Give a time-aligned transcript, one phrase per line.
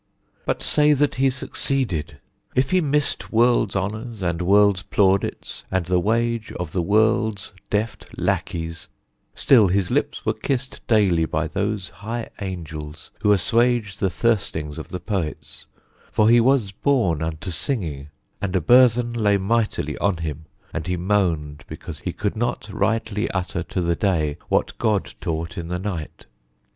[0.47, 2.17] But say that he succeeded.
[2.55, 8.07] If he missed World's honors, and world's plaudits, and the wage Of the world's deft
[8.17, 8.87] lacqueys,
[9.35, 14.87] still his lips were kissed Daily by those high angels who assuage The thirstings of
[14.87, 15.67] the poets
[16.11, 18.07] for he was Born unto singing
[18.41, 23.29] and a burthen lay Mightily on him, and he moaned because He could not rightly
[23.29, 26.25] utter to the day What God taught in the night.